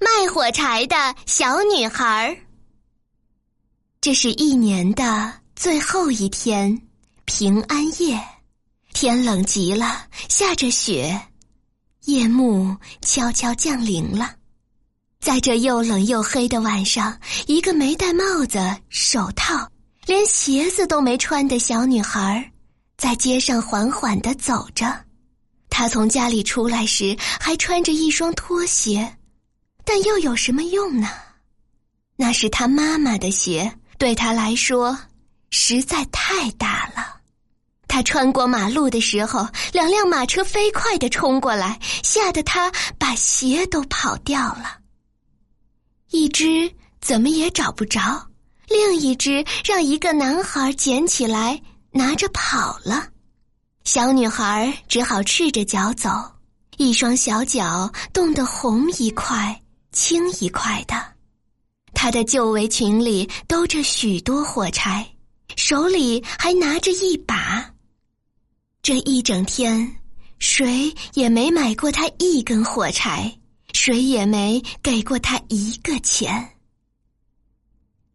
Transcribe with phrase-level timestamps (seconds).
[0.00, 2.34] 卖火柴的小女孩。
[4.00, 6.80] 这是一年的最后一天，
[7.26, 8.18] 平安夜，
[8.94, 11.20] 天冷极了，下着雪，
[12.06, 14.36] 夜幕悄悄降临了。
[15.20, 18.58] 在这又冷又黑的晚上，一个没戴帽子、
[18.88, 19.70] 手套、
[20.06, 22.50] 连鞋子都没穿的小女孩，
[22.96, 25.04] 在街上缓缓的走着。
[25.68, 29.14] 她从家里出来时还穿着一双拖鞋，
[29.92, 31.08] 但又有什么用呢？
[32.14, 33.76] 那是他妈妈的鞋。
[33.98, 34.96] 对他来说，
[35.50, 37.16] 实在太大了。
[37.88, 44.78] 他穿过马路的时候，两辆马车飞快的冲过来，吓得他把鞋都跑掉了。
[46.10, 48.24] 一只怎么也找不着，
[48.68, 53.08] 另一只让一个男孩捡起来拿着跑了。
[53.82, 56.08] 小女孩只好赤着脚走，
[56.76, 59.60] 一双小脚冻得红一块
[59.92, 60.94] 青一块的。
[61.92, 65.06] 她的旧围裙里兜着许多火柴，
[65.56, 67.74] 手里还拿着一把。
[68.82, 69.96] 这一整天，
[70.38, 73.38] 谁也没买过她一根火柴，
[73.72, 76.56] 谁也没给过她一个钱。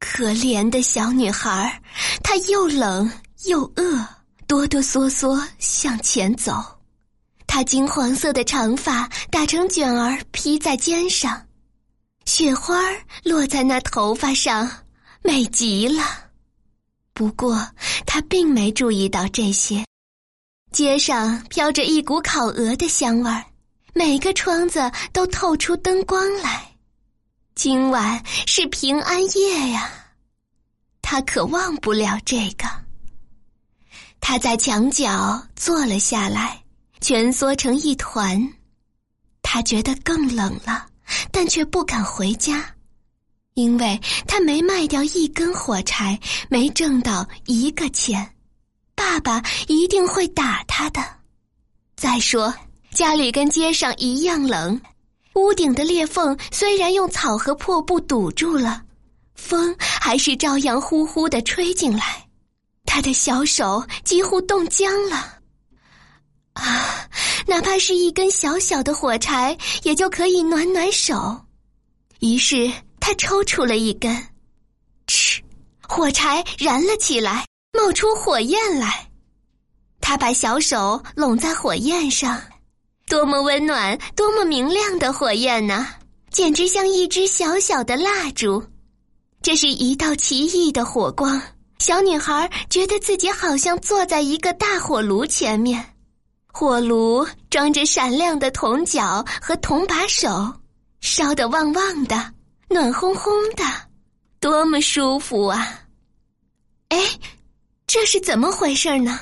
[0.00, 1.80] 可怜的小女孩，
[2.22, 3.10] 她又冷
[3.44, 4.04] 又饿，
[4.46, 6.54] 哆哆嗦嗦向前走。
[7.46, 11.47] 她金黄色的长发打成卷儿披在肩上。
[12.28, 12.78] 雪花
[13.24, 14.70] 落在那头发上，
[15.22, 16.04] 美极了。
[17.14, 17.66] 不过
[18.04, 19.82] 他并没注意到这些。
[20.70, 23.42] 街上飘着一股烤鹅的香味儿，
[23.94, 26.70] 每个窗子都透出灯光来。
[27.54, 29.90] 今晚是平安夜呀，
[31.00, 32.68] 他可忘不了这个。
[34.20, 36.62] 他在墙角坐了下来，
[37.00, 38.52] 蜷缩成一团。
[39.40, 40.84] 他觉得更冷了。
[41.30, 42.64] 但却不敢回家，
[43.54, 48.34] 因为他没卖掉一根火柴，没挣到一个钱，
[48.94, 51.02] 爸爸一定会打他的。
[51.96, 52.54] 再说
[52.90, 54.80] 家里跟街上一样冷，
[55.34, 58.82] 屋顶的裂缝虽然用草和破布堵住了，
[59.34, 62.26] 风还是照样呼呼的吹进来，
[62.84, 65.38] 他的小手几乎冻僵了。
[66.54, 66.97] 啊，
[67.48, 71.40] 哪怕是一根小小的火柴，也就可以暖暖手。
[72.20, 72.70] 于是
[73.00, 74.14] 他抽出了一根，
[75.06, 75.40] 嗤，
[75.80, 79.08] 火柴燃了起来，冒出火焰来。
[79.98, 82.38] 他把小手拢在火焰上，
[83.06, 85.86] 多么温暖，多么明亮的火焰呢！
[86.30, 88.62] 简直像一支小小的蜡烛。
[89.40, 91.40] 这是一道奇异的火光。
[91.78, 95.94] 小女孩觉得自己好像坐在一个大火炉前面。
[96.52, 100.52] 火炉装着闪亮的铜脚和铜把手，
[101.00, 102.32] 烧得旺旺的，
[102.68, 103.64] 暖烘烘的，
[104.40, 105.82] 多么舒服啊！
[106.88, 106.98] 哎，
[107.86, 109.20] 这是怎么回事呢？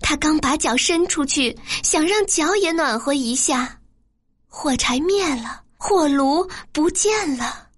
[0.00, 3.80] 他刚把脚伸出去，想让脚也暖和一下，
[4.48, 7.68] 火柴灭了，火炉不见了。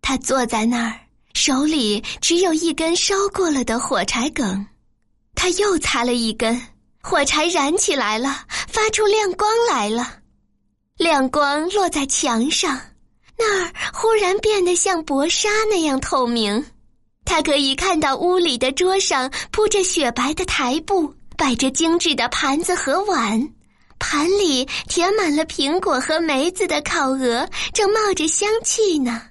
[0.00, 1.00] 他坐在那儿，
[1.34, 4.64] 手里只有一根烧过了的火柴梗，
[5.34, 6.60] 他又擦了一根。
[7.02, 10.18] 火柴燃起来了，发出亮光来了，
[10.96, 12.78] 亮光落在墙上，
[13.38, 16.64] 那儿忽然变得像薄纱那样透明。
[17.24, 23.48] 他可以看到屋里的桌上铺着雪白的台布，摆着精致的盘子和碗，
[23.98, 29.22] 盘里填满了苹果和梅子的烤鹅，正冒着香气呢。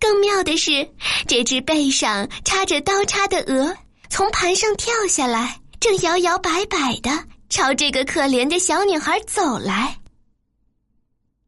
[0.00, 0.88] 更妙的是，
[1.28, 3.76] 这只背上插着刀叉的鹅
[4.10, 5.60] 从盘上跳下来。
[5.82, 7.10] 正摇摇摆摆的
[7.48, 9.98] 朝这个可怜的小女孩走来。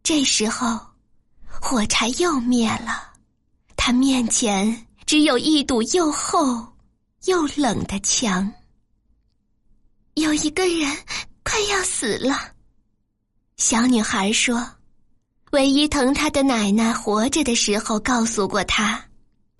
[0.02, 0.76] 这时候，
[1.46, 3.12] 火柴又灭了，
[3.76, 6.66] 他面前只有一堵又厚
[7.26, 8.52] 又冷的墙。
[10.14, 10.92] 有一个人
[11.44, 12.36] 快要死了，
[13.56, 14.68] 小女孩说
[15.52, 19.00] ：“唯一疼她的奶奶活着的时候告诉过她，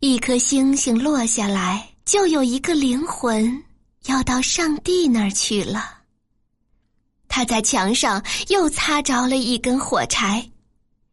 [0.01, 3.63] 一颗星星落下来就有一个灵魂。”
[4.07, 5.99] 要到上帝那儿去了。
[7.29, 10.49] 他在墙上又擦着了一根火柴，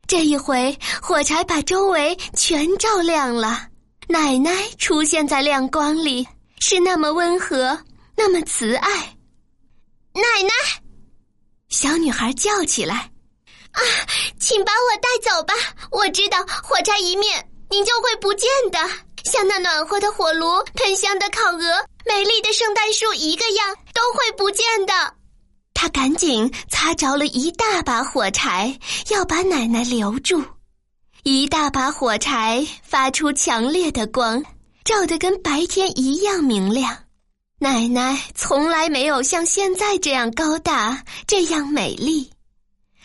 [0.07, 3.67] 这一回火柴把周围全照亮了。
[4.07, 6.27] 奶奶出现在亮光里，
[6.59, 7.79] 是那么温和，
[8.15, 8.89] 那么慈爱。
[10.13, 10.51] 奶奶，
[11.69, 13.09] 小女孩叫起来
[13.71, 13.81] ：“啊，
[14.37, 15.53] 请把我带走吧！
[15.91, 18.79] 我知道火柴一灭，您就会不见的，
[19.31, 20.45] 像那暖和的火炉，
[20.75, 24.93] 喷香的烤鹅。”美丽的圣诞树一个样都会不见的。
[25.73, 28.77] 他赶紧擦着了一大把火柴，
[29.09, 30.43] 要把奶奶留住。
[31.23, 34.43] 一大把火柴发出强烈的光，
[34.83, 36.97] 照得跟白天一样明亮。
[37.59, 42.31] 奶奶从来没有像现在这样高大，这样美丽。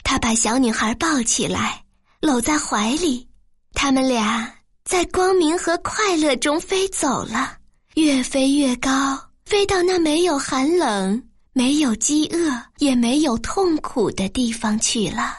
[0.03, 1.85] 她把小女孩抱起来，
[2.21, 3.29] 搂在怀里。
[3.75, 4.51] 他们俩
[4.87, 7.59] 在光明和快乐中飞走了，
[7.97, 15.37] 越飞越高，飞到那没有寒冷、没有饥饿、也没有痛苦的地方去了。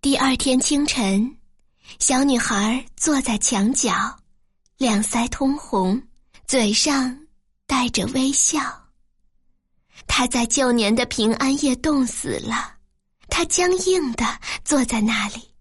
[0.00, 1.36] 第二天清晨，
[1.98, 3.92] 小女孩坐在墙角，
[4.78, 6.02] 两腮通红，
[6.46, 7.14] 嘴上
[7.66, 8.60] 带着微笑。
[10.06, 12.76] 她在旧年的平安夜冻死了，
[13.28, 14.24] 她僵硬的
[14.64, 15.53] 坐在那里，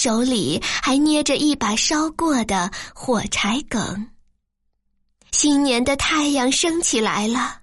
[0.00, 4.08] 手里还捏着一把烧过的火柴梗。
[5.32, 7.62] 新年的太阳升起来了，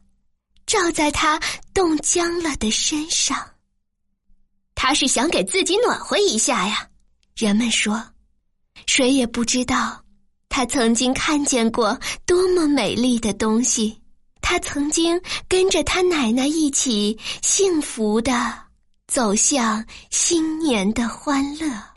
[0.65, 1.39] 照在她
[1.73, 3.51] 冻僵了的身上。
[4.75, 6.89] 他是想给自己暖和一下呀，
[7.37, 8.03] 人们说，
[8.85, 10.03] 谁也不知道，
[10.49, 14.01] 他曾经看见过多么美丽的东西，
[14.41, 18.53] 他曾经跟着他奶奶一起幸福的
[19.07, 21.94] 走向新年的欢乐。